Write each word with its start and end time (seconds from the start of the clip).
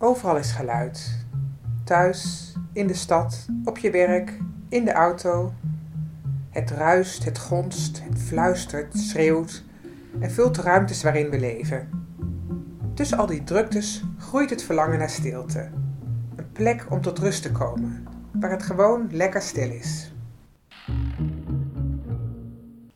Overal 0.00 0.36
is 0.36 0.50
geluid. 0.50 1.26
Thuis, 1.84 2.52
in 2.72 2.86
de 2.86 2.94
stad, 2.94 3.46
op 3.64 3.78
je 3.78 3.90
werk, 3.90 4.38
in 4.68 4.84
de 4.84 4.92
auto. 4.92 5.52
Het 6.50 6.70
ruist, 6.70 7.24
het 7.24 7.38
gonst, 7.38 8.02
het 8.02 8.18
fluistert, 8.18 8.98
schreeuwt 8.98 9.64
en 10.20 10.30
vult 10.30 10.54
de 10.54 10.62
ruimtes 10.62 11.02
waarin 11.02 11.30
we 11.30 11.40
leven. 11.40 11.88
Tussen 12.94 13.18
al 13.18 13.26
die 13.26 13.44
druktes 13.44 14.04
groeit 14.18 14.50
het 14.50 14.62
verlangen 14.62 14.98
naar 14.98 15.10
stilte. 15.10 15.70
Een 16.36 16.52
plek 16.52 16.86
om 16.90 17.00
tot 17.00 17.18
rust 17.18 17.42
te 17.42 17.52
komen, 17.52 18.06
waar 18.32 18.50
het 18.50 18.62
gewoon 18.62 19.08
lekker 19.10 19.42
stil 19.42 19.70
is. 19.70 20.12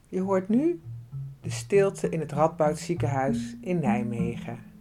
Je 0.08 0.20
hoort 0.20 0.48
nu 0.48 0.80
de 1.40 1.50
stilte 1.50 2.08
in 2.08 2.20
het 2.20 2.32
Radboud 2.32 2.78
ziekenhuis 2.78 3.56
in 3.60 3.78
Nijmegen. 3.78 4.71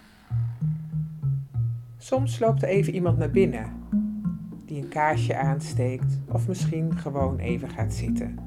Soms 2.04 2.39
loopt 2.39 2.63
er 2.63 2.67
even 2.67 2.94
iemand 2.94 3.17
naar 3.17 3.31
binnen 3.31 3.73
die 4.66 4.81
een 4.81 4.88
kaarsje 4.88 5.38
aansteekt 5.38 6.20
of 6.27 6.48
misschien 6.48 6.98
gewoon 6.98 7.38
even 7.38 7.70
gaat 7.70 7.93
zitten. 7.93 8.38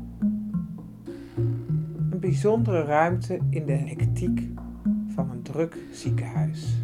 Een 2.10 2.20
bijzondere 2.20 2.82
ruimte 2.82 3.38
in 3.50 3.66
de 3.66 3.72
hectiek 3.72 4.48
van 5.14 5.30
een 5.30 5.42
druk 5.42 5.76
ziekenhuis. 5.92 6.74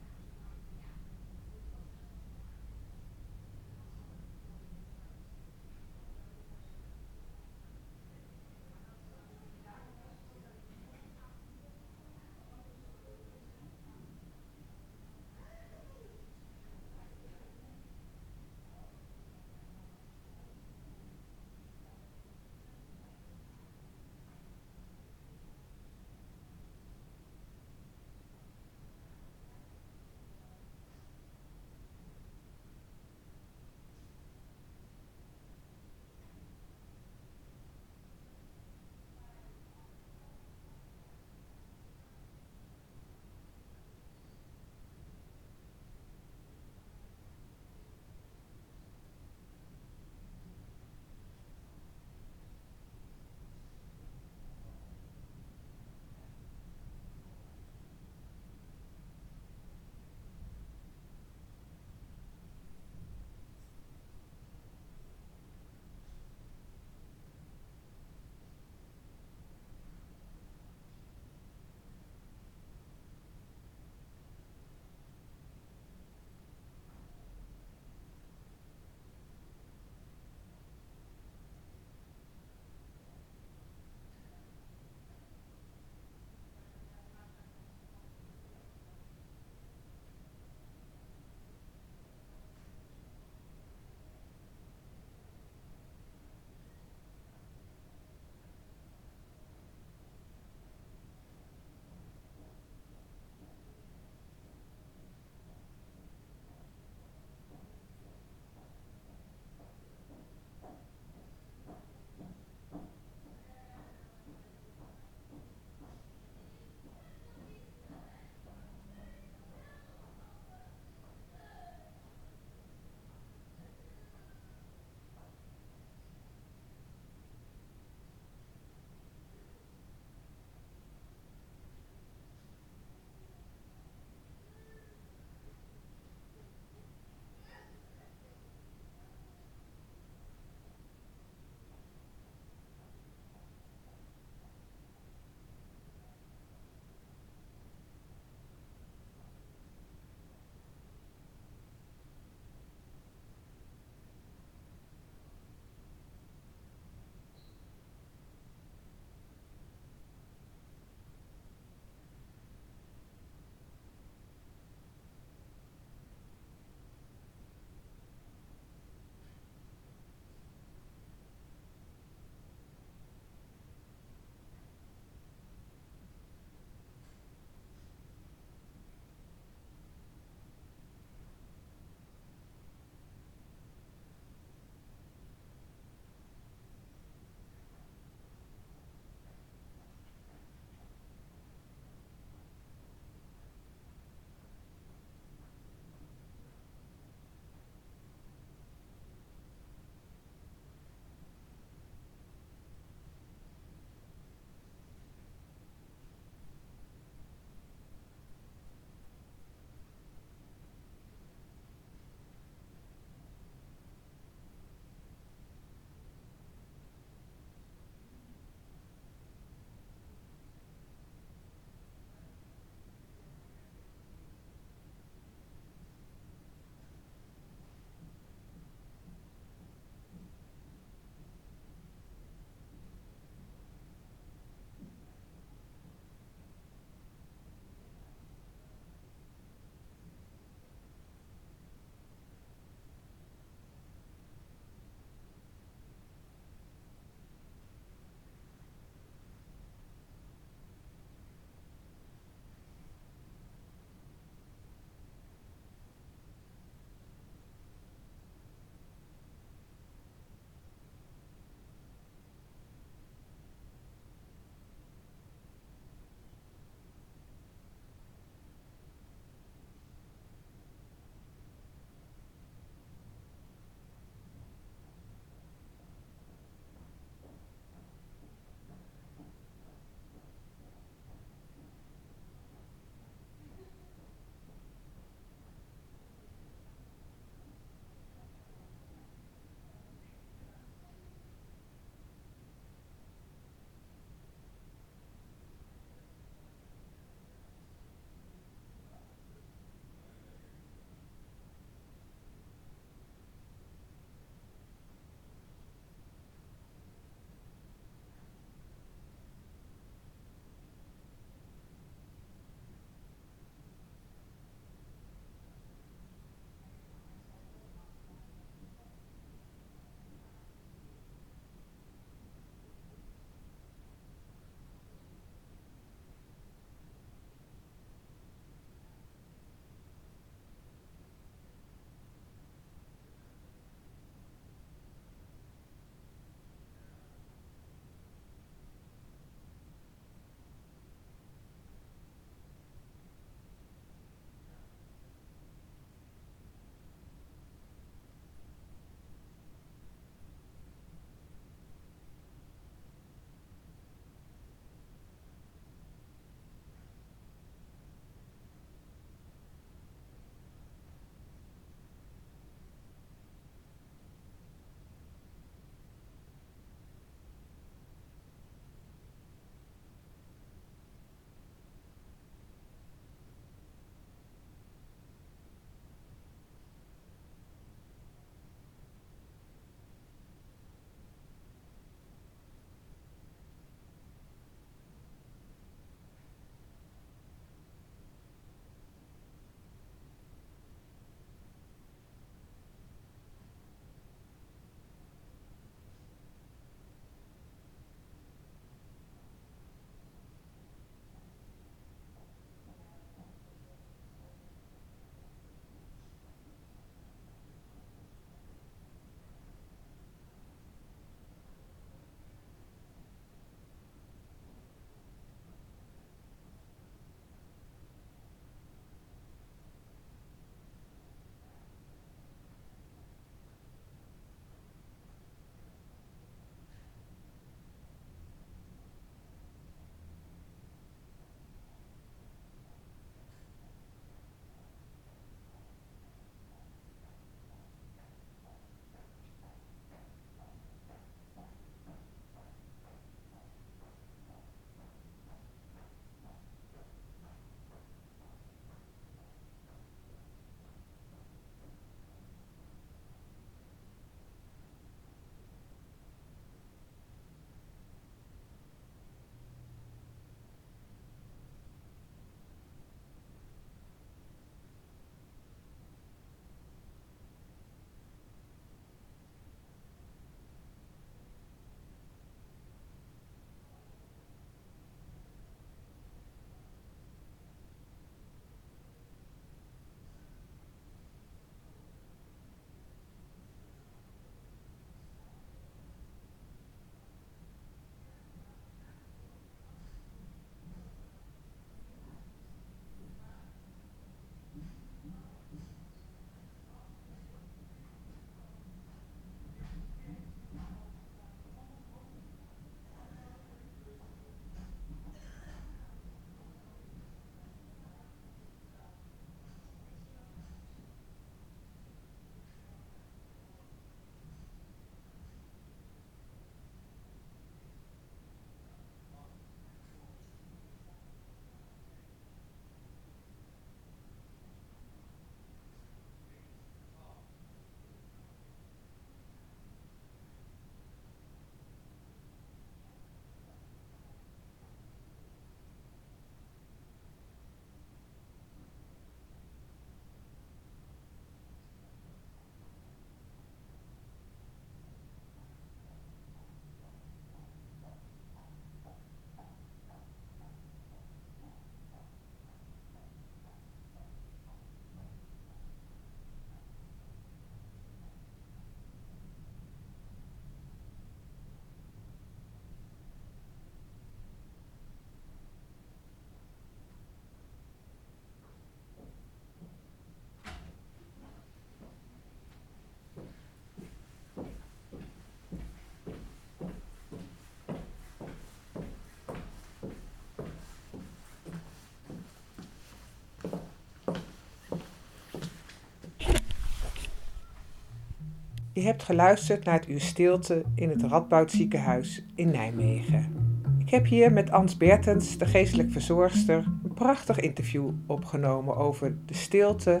Je 588.80 588.86
hebt 588.86 589.02
geluisterd 589.02 589.64
naar 589.64 589.74
het 589.74 589.88
uur 589.88 590.00
stilte 590.00 590.62
in 590.74 590.88
het 590.88 591.02
Radboud 591.02 591.50
ziekenhuis 591.50 592.24
in 592.34 592.50
Nijmegen. 592.50 593.34
Ik 593.78 593.90
heb 593.90 594.06
hier 594.06 594.32
met 594.32 594.50
Ans 594.50 594.76
Bertens, 594.76 595.38
de 595.38 595.46
geestelijk 595.46 595.92
verzorgster, 595.92 596.56
een 596.84 596.94
prachtig 596.94 597.40
interview 597.40 597.90
opgenomen 598.06 598.76
over 598.76 599.16
de 599.26 599.34
stilte 599.34 600.00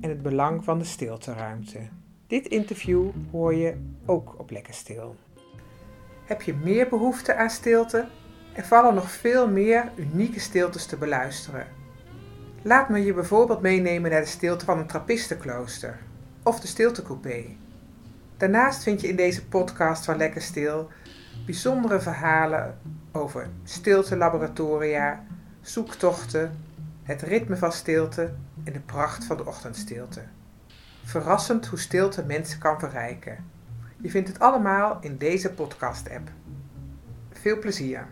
en 0.00 0.08
het 0.08 0.22
belang 0.22 0.64
van 0.64 0.78
de 0.78 0.84
stilteruimte. 0.84 1.78
Dit 2.26 2.46
interview 2.46 3.10
hoor 3.30 3.54
je 3.54 3.76
ook 4.06 4.34
op 4.38 4.50
Lekker 4.50 4.74
Stil. 4.74 5.16
Heb 6.24 6.42
je 6.42 6.54
meer 6.54 6.88
behoefte 6.88 7.34
aan 7.34 7.50
stilte? 7.50 8.06
Er 8.52 8.64
vallen 8.64 8.94
nog 8.94 9.10
veel 9.10 9.48
meer 9.48 9.92
unieke 9.96 10.40
stiltes 10.40 10.86
te 10.86 10.96
beluisteren. 10.96 11.66
Laat 12.62 12.88
me 12.88 13.04
je 13.04 13.14
bijvoorbeeld 13.14 13.60
meenemen 13.60 14.10
naar 14.10 14.20
de 14.20 14.26
stilte 14.26 14.64
van 14.64 14.78
een 14.78 14.86
trappistenklooster 14.86 15.98
of 16.42 16.60
de 16.60 16.66
stiltecoupé. 16.66 17.44
Daarnaast 18.38 18.82
vind 18.82 19.00
je 19.00 19.08
in 19.08 19.16
deze 19.16 19.46
podcast 19.46 20.04
van 20.04 20.16
Lekker 20.16 20.42
Stil 20.42 20.88
bijzondere 21.44 22.00
verhalen 22.00 22.78
over 23.12 23.48
stiltelaboratoria, 23.64 25.24
zoektochten, 25.60 26.64
het 27.02 27.22
ritme 27.22 27.56
van 27.56 27.72
stilte 27.72 28.32
en 28.64 28.72
de 28.72 28.80
pracht 28.80 29.24
van 29.24 29.36
de 29.36 29.46
ochtendstilte. 29.46 30.22
Verrassend 31.04 31.66
hoe 31.66 31.78
stilte 31.78 32.24
mensen 32.24 32.58
kan 32.58 32.78
verrijken. 32.78 33.44
Je 34.00 34.10
vindt 34.10 34.28
het 34.28 34.38
allemaal 34.38 34.98
in 35.00 35.16
deze 35.16 35.50
podcast-app. 35.50 36.30
Veel 37.32 37.58
plezier! 37.58 38.06